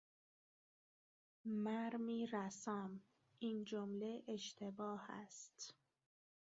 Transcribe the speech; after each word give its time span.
مرمی 1.45 2.27
رسام 2.27 3.01